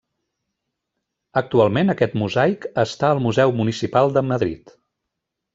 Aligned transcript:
Actualment 1.41 1.93
aquest 1.95 2.17
mosaic 2.23 2.67
està 2.87 3.13
al 3.17 3.23
Museu 3.29 3.55
Municipal 3.61 4.13
de 4.17 4.29
Madrid. 4.35 4.79